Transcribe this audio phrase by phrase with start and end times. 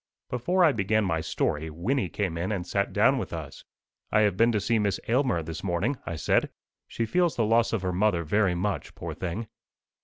[0.31, 3.63] Before I began my story, Wynnie came in and sat down with us.
[4.11, 6.49] "I have been to see Miss Aylmer, this morning," I said.
[6.87, 9.45] "She feels the loss of her mother very much, poor thing."